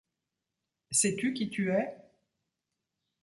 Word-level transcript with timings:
Sais-tu 0.89 1.35
qui 1.35 1.51
tu 1.51 1.71
es? 1.71 1.95